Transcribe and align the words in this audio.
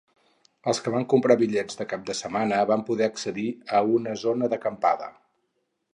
Els 0.71 0.79
que 0.85 0.93
van 0.95 1.05
comprar 1.13 1.35
bitllets 1.41 1.77
de 1.81 1.87
cap 1.91 2.07
de 2.09 2.17
setmana 2.21 2.63
van 2.71 2.85
poder 2.89 3.07
accedir 3.11 3.47
a 3.81 3.85
una 4.01 4.19
zona 4.23 4.51
d'acampada. 4.55 5.15